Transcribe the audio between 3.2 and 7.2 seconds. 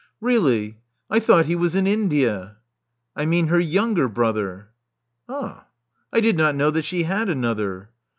mean her younger brother." *'Ah, I did not know that she